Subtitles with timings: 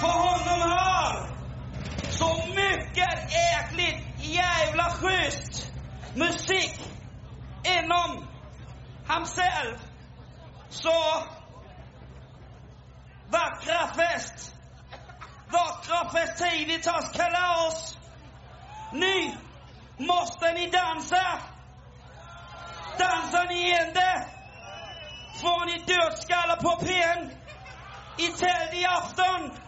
[0.00, 1.28] För honom har
[2.10, 5.72] så mycket äckligt jävla schysst
[6.14, 6.80] musik
[7.64, 8.26] inom
[9.06, 9.78] ham själv.
[10.68, 11.24] Så
[13.30, 14.54] vackra fest.
[15.48, 17.98] Vackra festivitas kalas.
[18.92, 19.32] Nu
[19.96, 21.38] måste ni dansa.
[22.98, 24.26] Dansar ni inte
[25.40, 27.30] får ni dödskallar på pen
[28.18, 29.59] i tält i afton.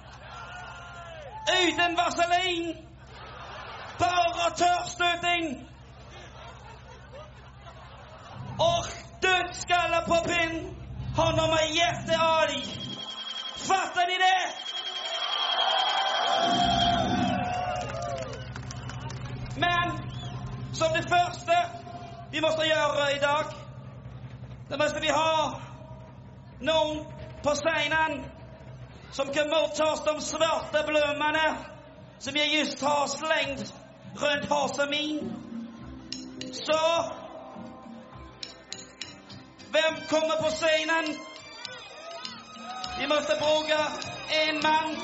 [1.48, 2.77] Uden vaselin.
[3.98, 5.69] Bare tørstøtting.
[8.59, 8.87] Och
[9.21, 10.77] dödsskallar på pinn.
[11.16, 12.65] Honom är jättearg.
[13.56, 14.62] Fattar ni det?
[19.56, 19.99] Men
[20.75, 21.53] som det första
[22.31, 23.45] vi måste göra idag,
[24.69, 25.61] då måste vi ha
[26.61, 27.05] någon
[27.43, 28.25] på scenen
[29.12, 31.56] som kan motta de svarta blommorna
[32.19, 33.75] som jag just har slängt
[34.17, 35.33] runt halsen min.
[36.53, 37.12] Så
[39.72, 41.19] vem kommer på scenen?
[43.01, 43.78] Vi måste fråga
[44.31, 44.97] en man.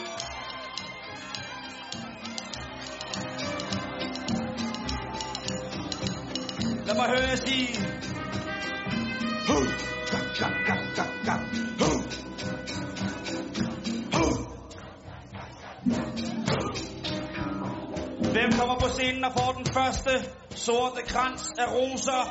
[6.86, 7.68] Lad mig høre jer sige.
[9.48, 9.88] Hu,
[18.32, 20.10] Hvem kommer på scenen og får den første
[20.50, 22.22] sorte krans af roser?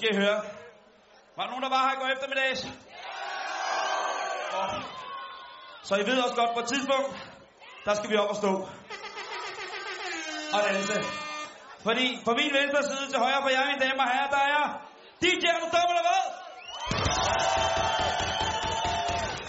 [0.00, 0.40] Skal I høre.
[1.36, 2.60] Var der nogen, der var her i går eftermiddags?
[4.58, 4.74] Oh.
[5.82, 7.10] Så I ved også godt, på et tidspunkt,
[7.84, 8.52] der skal vi op og stå.
[10.54, 10.96] Og danse.
[11.86, 14.64] Fordi på min venstre side til højre for jer, mine damer og herrer, der er
[15.22, 16.24] DJ, er du dum eller hvad?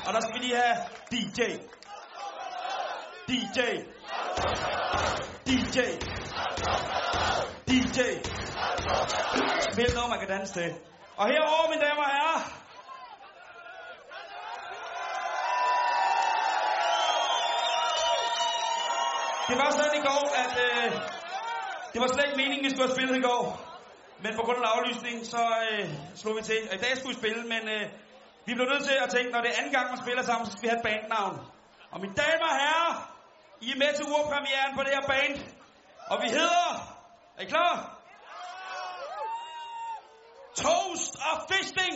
[0.08, 0.78] Og der skal vi lige have
[1.12, 1.42] DJ.
[3.30, 3.60] DJ.
[5.48, 5.80] DJ.
[7.68, 8.41] DJ.
[9.74, 10.70] Spil noget, man kan danse til.
[11.18, 12.42] Og herover, mine damer og herrer.
[19.50, 20.92] Det var sådan i går, at øh,
[21.94, 23.46] det var slet ikke meningen, vi skulle have spillet i går.
[24.24, 26.60] Men på grund af aflysning, så øh, slog vi til.
[26.70, 27.84] Og i dag skulle vi spille, men øh,
[28.46, 30.52] vi blev nødt til at tænke, når det er anden gang, man spiller sammen, så
[30.52, 31.36] skal vi have et bandnavn.
[31.92, 32.94] Og mine damer og herrer,
[33.62, 35.36] I er med til urpremieren på det her band.
[36.12, 36.68] Og vi hedder...
[37.38, 38.01] Er I klar?
[40.64, 41.96] Toast og Fisting!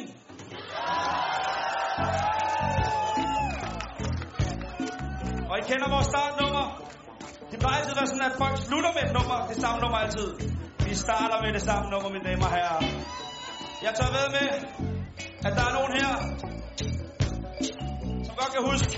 [5.50, 6.66] Og I kender vores startnummer.
[7.52, 9.38] Det plejer altid at være sådan, at folk slutter med et nummer.
[9.52, 10.30] Det samme nummer altid.
[10.88, 12.82] Vi starter med det samme nummer, mine damer og herrer.
[13.86, 14.50] Jeg tør ved med,
[15.48, 16.12] at der er nogen her,
[18.26, 18.94] som godt kan huske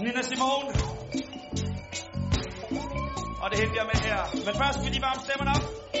[0.00, 0.70] Nina Simone.
[3.42, 4.20] Og det henter jeg med her.
[4.46, 5.97] Men først vil de varme stemmerne op.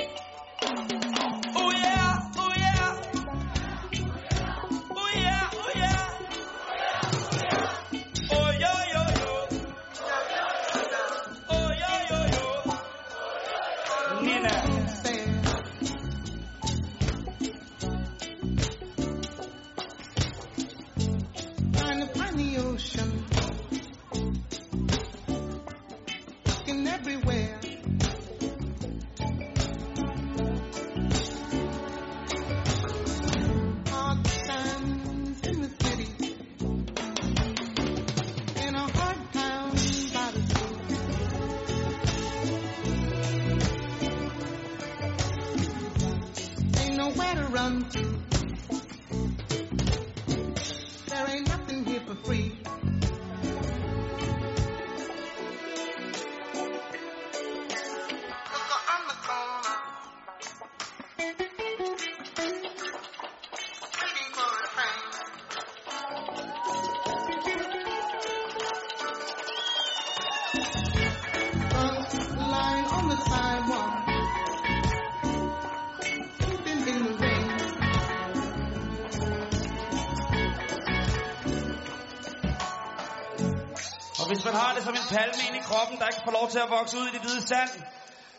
[84.48, 86.70] man har det som en palme inde i kroppen, der ikke får lov til at
[86.76, 87.72] vokse ud i det hvide sand,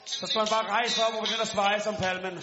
[0.06, 2.36] så skal man bare rejse op og begynde at sveje som palmen.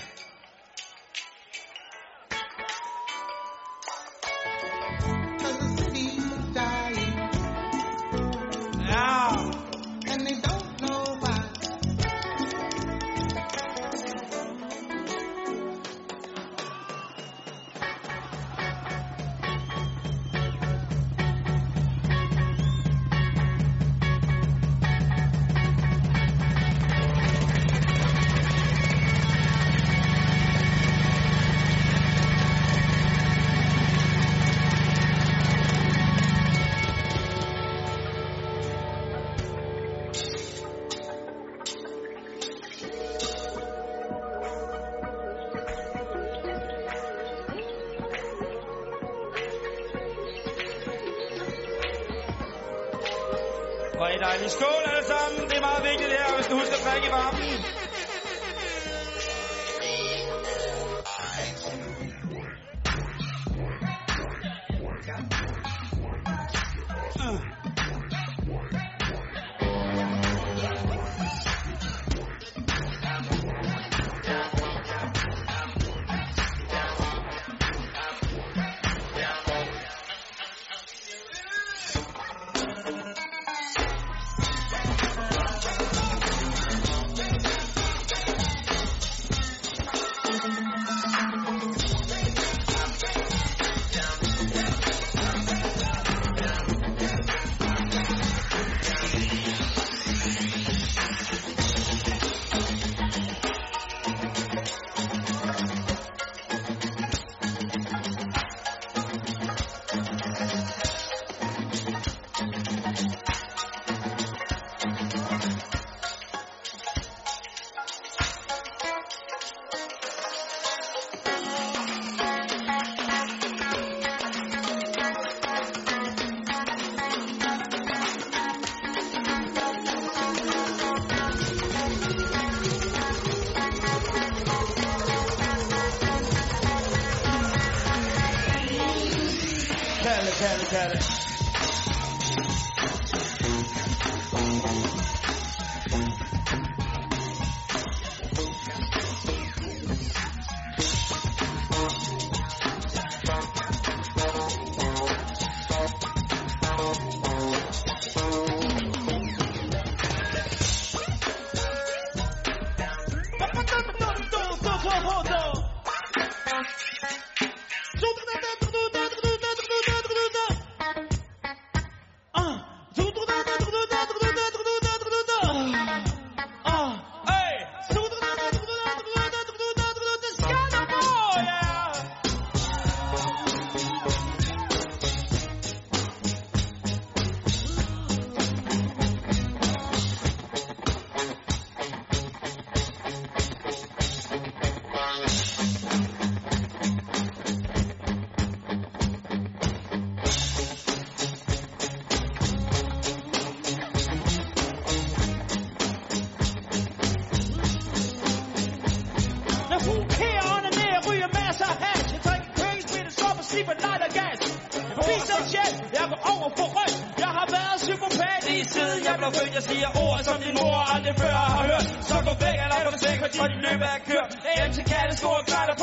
[140.38, 140.98] Kalle, Kalle,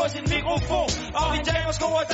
[0.04, 2.06] på sin mikrofon Og vi taber sko og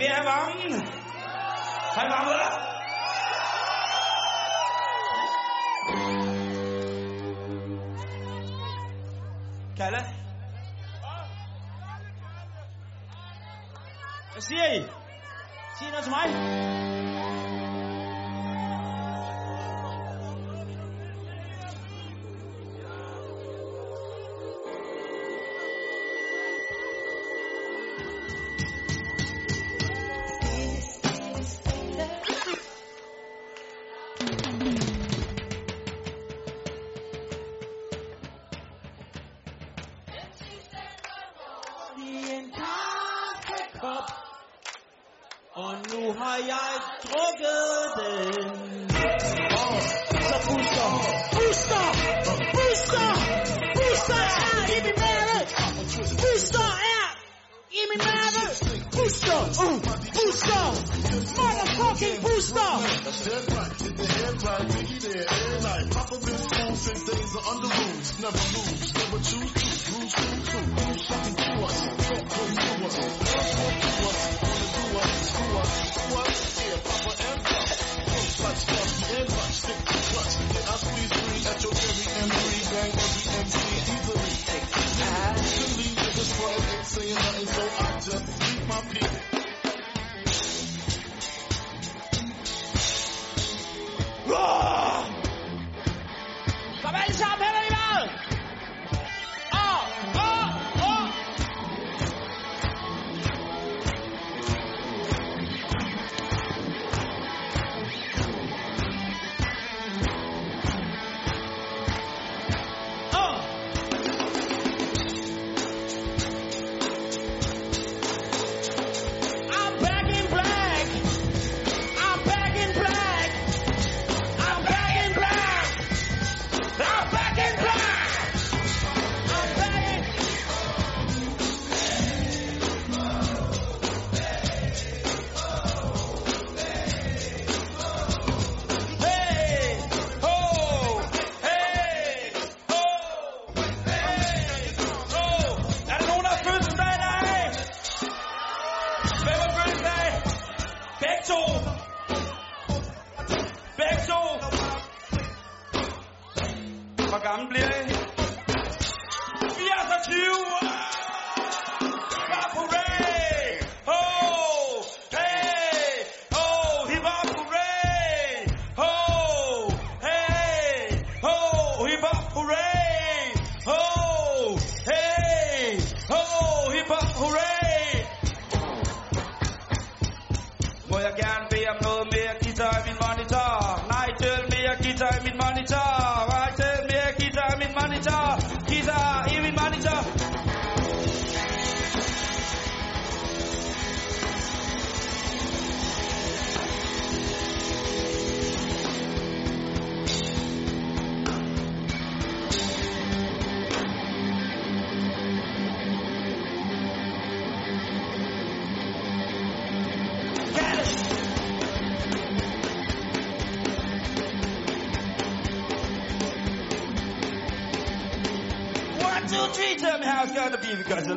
[0.00, 0.82] wer warm?
[1.94, 2.26] Kann man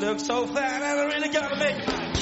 [0.05, 2.13] look so fine, I really gotta make it mine.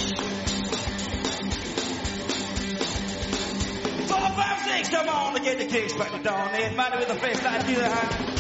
[4.08, 6.50] Four, five, six, come on to get the kicks back to dawn.
[6.54, 8.32] Everybody with a face like you, have.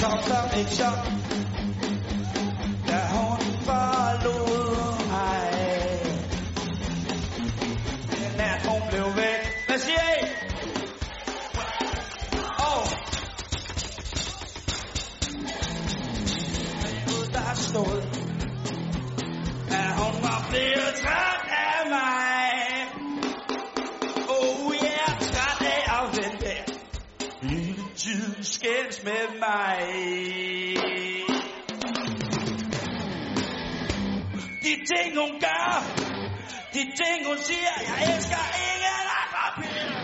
[0.00, 1.21] Cause I'm shot.
[28.12, 29.78] Tid tiden skændes med mig.
[34.62, 35.84] De ting hun gør,
[36.74, 40.01] de ting hun siger, jeg elsker ingen andre piger.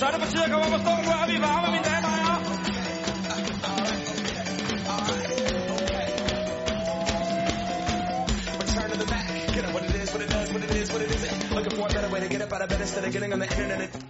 [0.00, 0.90] Så er det på tide at komme op og stå.
[1.06, 1.38] Nu vi
[1.74, 2.40] mine damer og.
[9.54, 11.54] Get up what it is, what it does, what it is, what it isn't.
[11.54, 13.40] Looking for a better way to get up out of bed instead of getting on
[13.40, 14.09] the internet.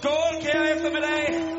[0.00, 1.49] Skål, Kea, eftermiddag!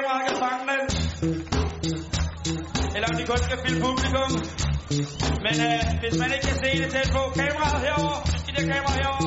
[0.00, 0.82] Om kameraet kan fange den,
[2.94, 4.30] eller om de kun skal filme publikum.
[5.44, 9.20] Men øh, hvis man ikke kan se det tæt på, kameraet herovre, de der kameraer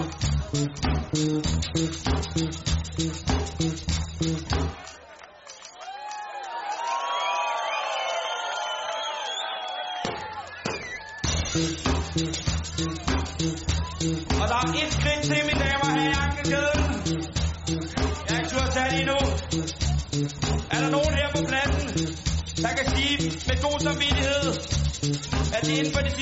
[11.54, 11.93] thank you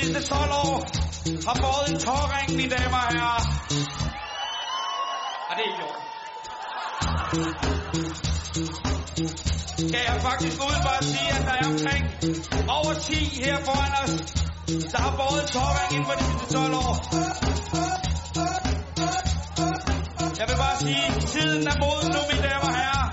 [0.02, 0.78] sidste 12 år
[1.48, 3.44] har fået en tårring, mine damer og herrer?
[5.50, 6.00] Og det er ikke gjort.
[9.90, 12.04] Skal jeg faktisk udebart sige, at der er omkring
[12.78, 13.14] over 10
[13.46, 14.14] her foran os,
[14.92, 16.94] der har båret en tårring inden for de sidste 12 år.
[20.40, 23.08] Jeg vil bare sige, tiden er moden nu, mine damer og herrer.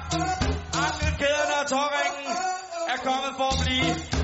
[0.84, 2.28] Ankelkæderne og tårringen
[2.92, 4.17] er kommet for at blive.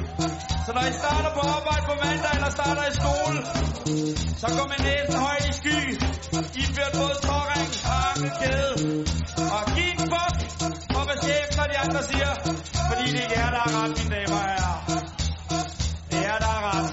[0.66, 3.38] Så når I starter på arbejde på mandag, eller starter i skole,
[4.42, 5.80] så går man næsen højt i sky.
[6.60, 8.72] I bliver både tårring og ankelkæde.
[9.56, 10.36] Og giv en fuck
[10.92, 12.32] for, hvad chefen og de andre siger.
[12.88, 14.78] Fordi det ikke er, der er ret, mine damer og herrer.
[16.10, 16.88] Det er, der er ret.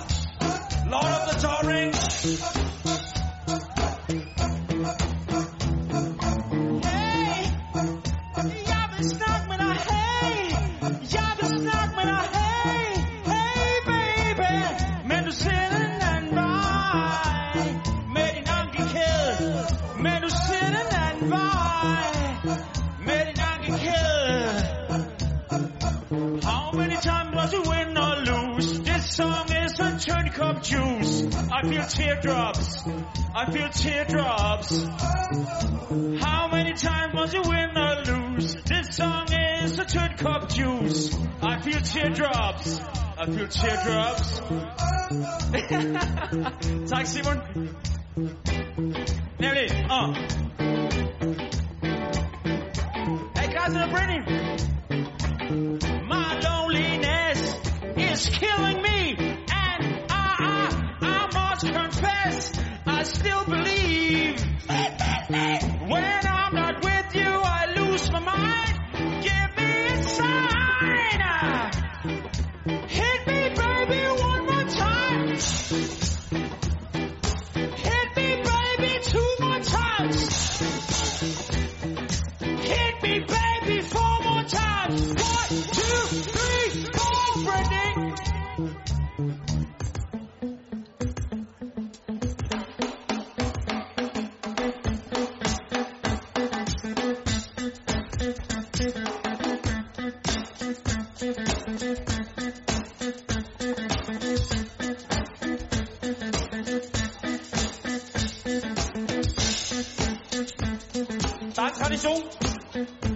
[0.92, 1.92] Lord of the Touring.
[1.96, 2.71] Hey,
[31.62, 32.82] I feel teardrops.
[33.36, 34.84] I feel teardrops.
[36.24, 38.56] How many times must you win or lose?
[38.66, 41.16] This song is a turn cup juice.
[41.40, 42.82] I feel teardrops.
[43.16, 44.40] I feel teardrops.
[46.90, 47.42] tak, Simon.
[49.40, 49.92] Nemlig, åh.
[49.92, 50.16] Uh.
[53.36, 53.90] Er I klar til at?
[56.10, 57.40] My loneliness
[57.98, 59.01] is killing me,
[63.32, 64.46] Still believe.
[65.88, 66.41] When I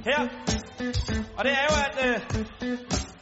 [0.09, 0.21] her,
[1.37, 2.17] og det er jo, at øh,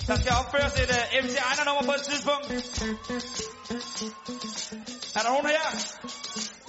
[0.10, 2.46] der skal opføres et øh, MC Ejner-nummer på et tidspunkt.
[5.17, 5.65] Er der nogen her,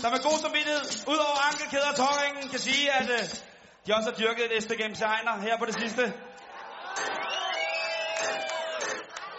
[0.03, 3.25] der med god samvittighed, ud over ankelkæder og tårringen, kan sige, at øh,
[3.85, 6.03] de også har dyrket et stykke MC Ejner her på det sidste?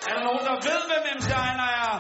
[0.08, 1.94] Er der nogen, der ved, hvem MC Ejner er?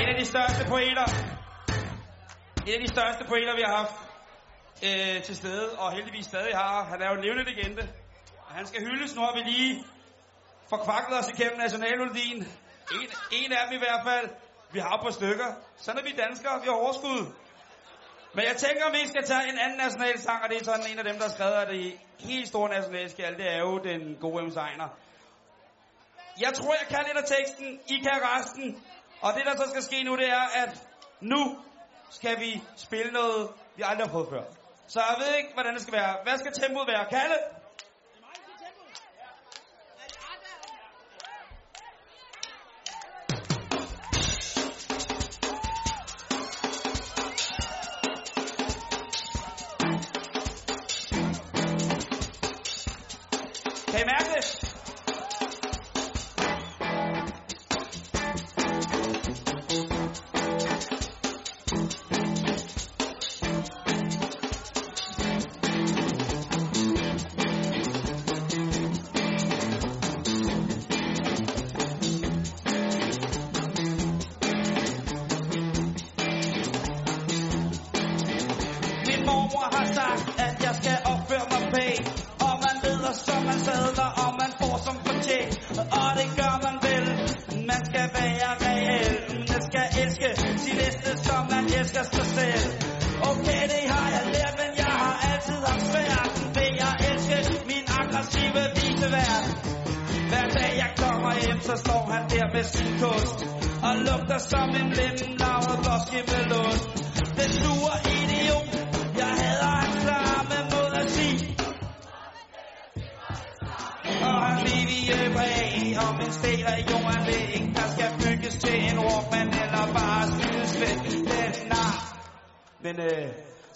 [0.00, 1.06] En af de største poeter.
[2.66, 4.03] En af de største poeter, vi har haft
[4.88, 6.84] øh, til stede, og heldigvis stadig har.
[6.84, 7.88] Han er jo en levende legende.
[8.46, 9.14] Og han skal hyldes.
[9.14, 9.84] Nu har vi lige
[10.68, 12.40] forkvaklet os igennem nationalmelodien.
[12.98, 14.28] En, en af dem i hvert fald.
[14.72, 15.48] Vi har på stykker.
[15.76, 16.60] Sådan er vi danskere.
[16.62, 17.32] Vi har overskud.
[18.34, 20.98] Men jeg tænker, om vi skal tage en anden nationalsang, og det er sådan en
[20.98, 23.36] af dem, der har skrevet af det helt store nationalskjald.
[23.36, 24.50] Det er jo den gode M.
[24.50, 24.88] Seiner.
[26.40, 27.80] Jeg tror, jeg kan lidt af teksten.
[27.94, 28.82] I kan resten.
[29.20, 30.72] Og det, der så skal ske nu, det er, at
[31.20, 31.58] nu
[32.10, 34.63] skal vi spille noget, vi aldrig har prøvet før.
[34.86, 36.16] Så jeg ved ikke, hvordan det skal være.
[36.22, 37.04] Hvad skal tempoet være?
[37.10, 37.38] Kalle?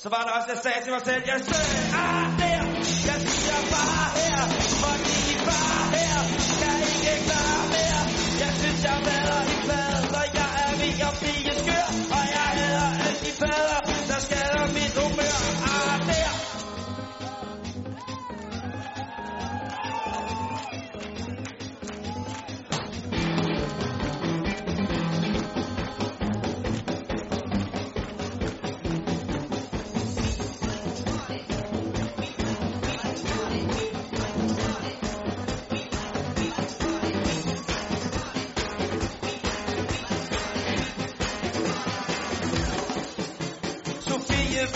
[0.02, 2.60] Så var der også, jeg sagde til mig selv, jeg søger ah, der,
[3.08, 4.40] jeg siger bare her,
[4.82, 6.18] fordi bare her,
[6.60, 6.78] kan
[7.12, 8.02] ikke klare mere.
[8.42, 9.17] Jeg synes, jeg vader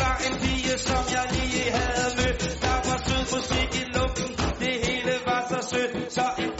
[0.00, 2.40] var en pige, som jeg lige havde mødt.
[2.64, 4.30] Der var sød musik i luften,
[4.62, 5.92] det hele var så sødt.
[6.16, 6.51] Så en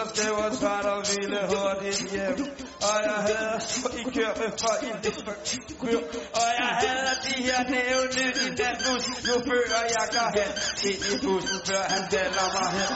[0.00, 2.38] der skrev og skæv og ville hurtigt hjem.
[2.88, 3.56] Og jeg havde
[4.00, 5.14] i kørbe for i det.
[6.40, 10.50] Og jeg havde de her nævne i den bus, Nu fører jeg går hen
[10.90, 12.92] ind i bussen, før han vælger mig hen.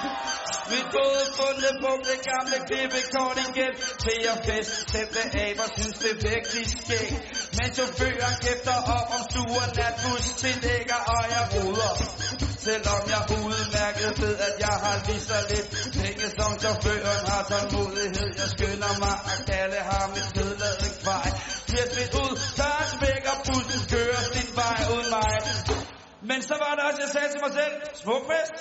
[0.70, 5.96] Vi gode fundet på det gamle klippekort igen Til jeg fest, sætte af, hvor synes
[6.04, 7.10] det virkelig skæg
[7.56, 14.36] Men chaufføren kæfter op om stuer natbus tillægger, og jeg ruder Selvom jeg udmærket ved,
[14.48, 18.30] at jeg har lige så lidt penge som chaufføren har tålmodighed.
[18.40, 21.28] Jeg skynder mig at kalde ham et kedladet kvej.
[21.68, 25.34] Bliver smidt ud, tager er væk og bussen kører sin vej uden mig.
[26.30, 28.56] Men så var der også, jeg sagde til mig selv, smuk fest.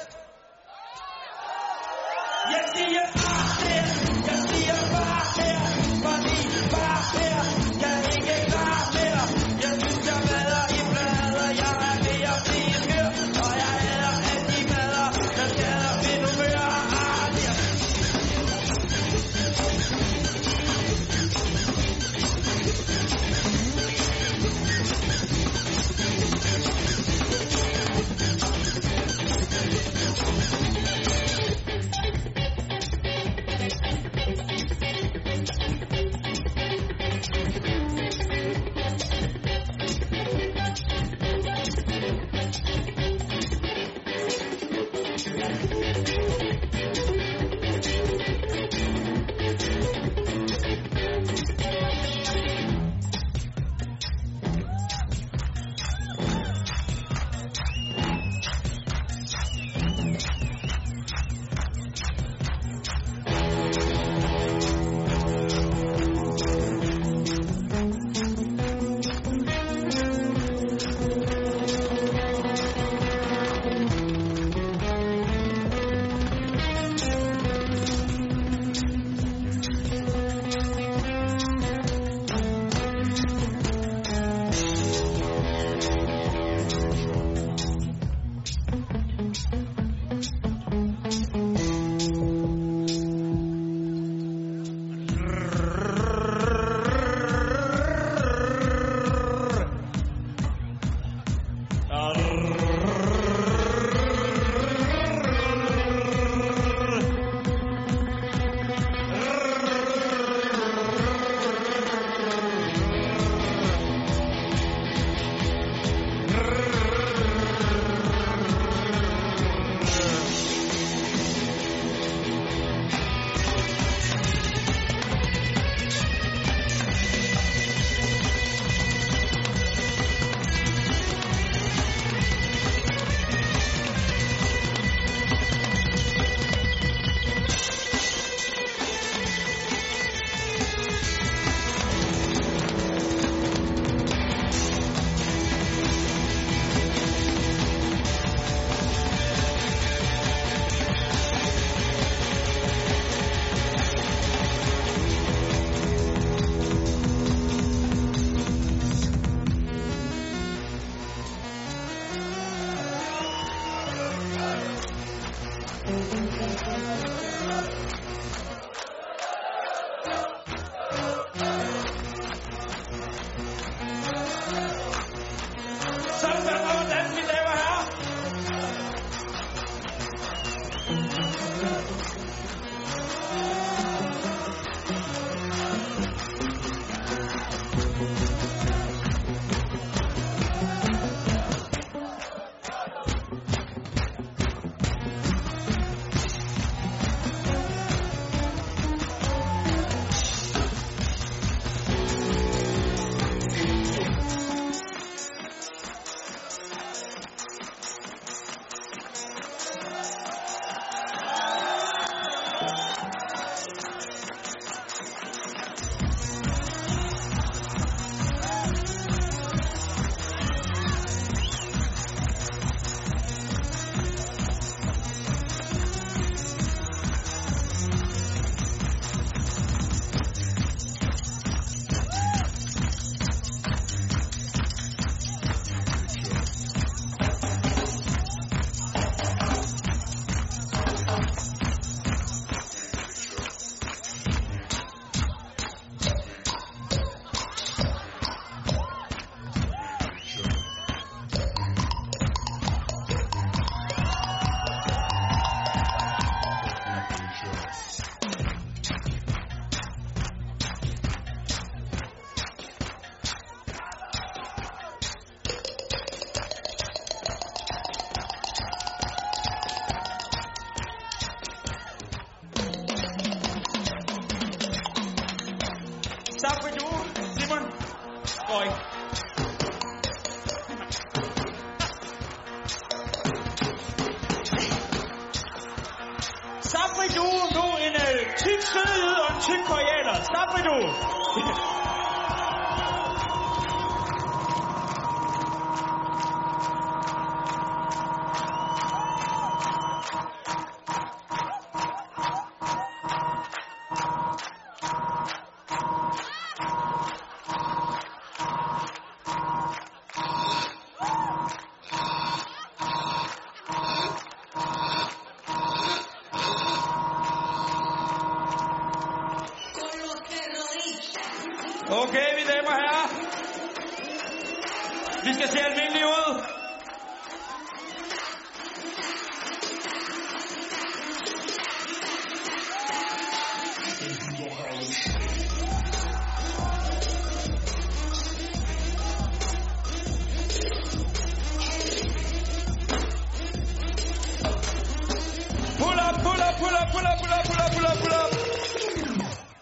[2.53, 4.12] Jeg siger bare det er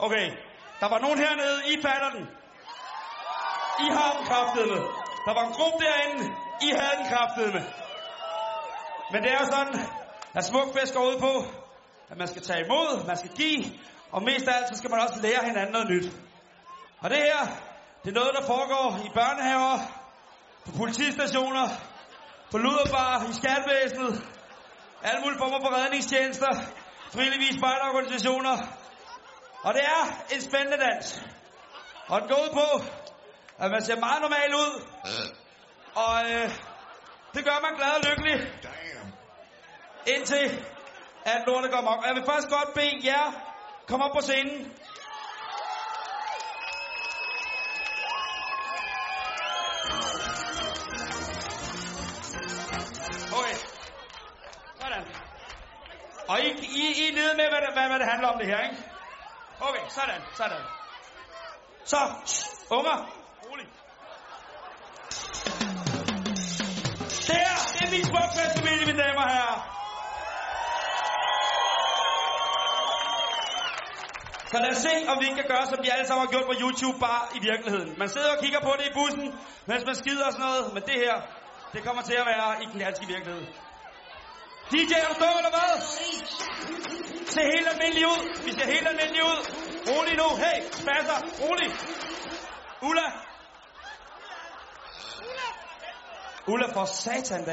[0.05, 0.27] Okay,
[0.79, 2.25] der var nogen hernede, I fatter den.
[3.85, 4.77] I har den kraftedeme.
[5.25, 6.23] Der var en gruppe derinde,
[6.61, 7.61] I havde den kraftedeme.
[9.11, 9.75] Men det er jo sådan,
[10.33, 11.33] at smukfest går ud på,
[12.11, 13.63] at man skal tage imod, man skal give,
[14.11, 16.07] og mest af alt, så skal man også lære hinanden noget nyt.
[17.01, 17.41] Og det her,
[18.03, 19.77] det er noget, der foregår i børnehaver,
[20.65, 21.67] på politistationer,
[22.51, 24.13] på luderbar, i skatvæsenet,
[25.01, 26.51] alle mulige former for redningstjenester,
[27.13, 28.80] frivillige spejderorganisationer.
[29.63, 30.03] Og det er
[30.35, 31.21] en spændende dans.
[32.07, 32.83] Og den går ud på,
[33.57, 34.85] at man ser meget normal ud.
[35.95, 36.49] Og øh,
[37.33, 38.53] det gør man glad og lykkelig.
[40.07, 40.65] Indtil
[41.25, 42.03] at lortet kommer op.
[42.05, 43.51] Jeg vil først godt bede jer
[43.87, 44.71] kom op på scenen.
[53.37, 53.55] Okay.
[54.81, 55.05] Sådan.
[56.27, 58.59] Og I, I, I er nede med, hvad, hvad, hvad det handler om det her,
[58.59, 58.90] ikke?
[59.61, 60.61] Okay, sådan, sådan.
[61.85, 61.97] Så,
[62.69, 62.97] unger,
[63.45, 63.67] rolig.
[67.27, 69.59] Det her, det er min smukfestfamilie, mine damer og herrer.
[74.51, 76.45] Så lad os se, om vi ikke kan gøre, som de alle sammen har gjort
[76.51, 77.89] på YouTube, bare i virkeligheden.
[77.97, 79.25] Man sidder og kigger på det i bussen,
[79.69, 81.15] mens man skider og sådan noget, men det her,
[81.73, 83.60] det kommer til at være i den danske virkelighed.
[84.71, 85.71] DJ, er du stå, eller hvad?
[87.33, 88.45] Se helt almindelig ud.
[88.45, 89.39] Vi ser helt almindelig ud.
[89.89, 90.27] Rolig nu.
[90.43, 91.17] Hey, spasser.
[91.41, 91.69] Rolig.
[92.81, 93.07] Ulla.
[96.47, 97.43] Ulla for satan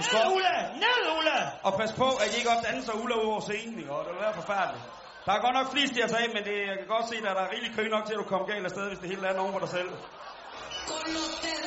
[0.00, 0.56] skal Ned, Ulla!
[0.84, 1.38] Ned, Ulla!
[1.62, 3.92] Og pas på, at I ikke også danser Ulla ud over scenen, ikke?
[3.92, 4.84] Og det vil være forfærdeligt.
[5.26, 7.22] Der er godt nok flest til at tage, men det, jeg kan godt se, at
[7.22, 9.36] der er rigelig kø nok til, at du kommer galt afsted, hvis det hele er
[9.40, 9.90] nogen for dig selv.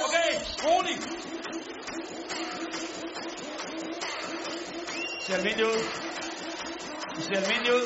[0.07, 0.29] Okay,
[0.65, 0.95] rolig
[5.31, 5.79] ser almindelig ud.
[7.15, 7.85] Du ser almindelig ud.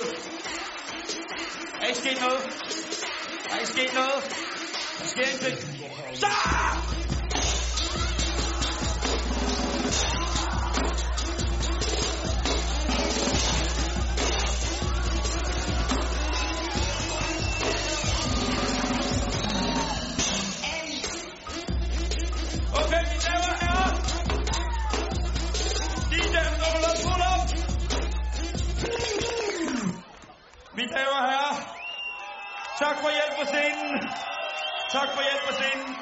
[1.81, 2.41] Er ikke sket noget?
[3.51, 4.23] Er ikke sket noget.
[4.99, 5.57] Der sker ingenting.
[6.19, 7.04] Så!
[30.85, 31.55] Mine damer og herrer.
[32.79, 34.09] Tak for hjælp på scenen.
[34.91, 35.97] Tak for hjælp på scenen.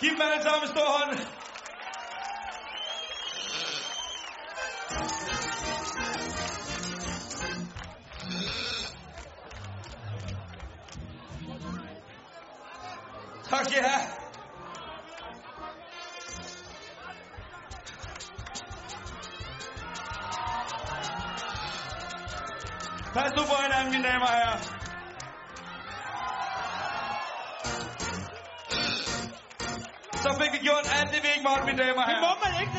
[0.00, 1.18] Giv dem alle sammen en stor hånd.
[13.50, 14.21] Tak skal I have.
[23.92, 24.58] Mine damer og herrer.
[30.22, 32.40] Så fik vi gjort alt det, vi ikke måtte, mine damer og Det må herrer.
[32.44, 32.71] man ikke,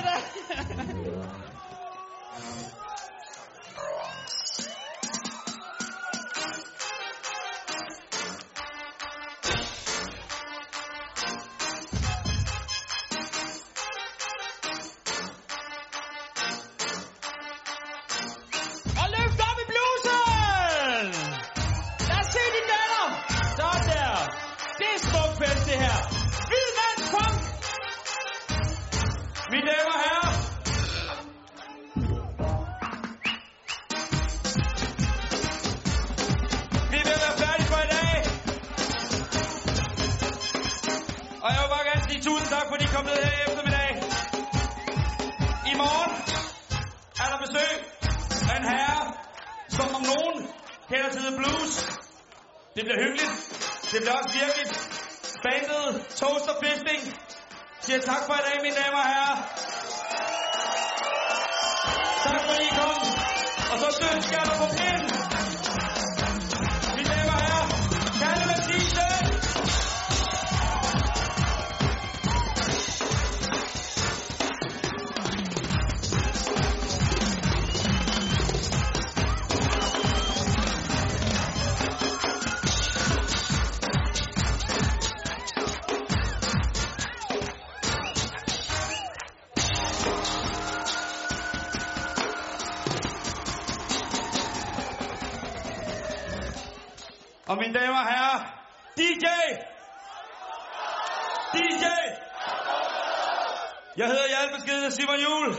[105.04, 105.50] Simon Jul.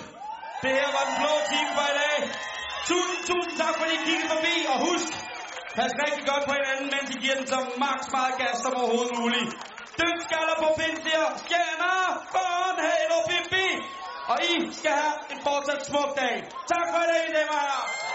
[0.62, 2.18] Det her var den blå time for i dag.
[2.88, 4.54] Tusind, tusind tak, fordi I kiggede forbi.
[4.72, 5.10] Og husk,
[5.76, 9.14] pas rigtig godt på hinanden, mens I giver den så max meget gas som overhovedet
[9.20, 9.50] muligt.
[10.00, 12.00] Dødskaller på pinsier, stjerner,
[12.32, 13.78] foran, halo, bim, bim.
[14.32, 16.34] Og I skal have en fortsat smuk dag.
[16.72, 18.13] Tak for i dag, damer og herrer.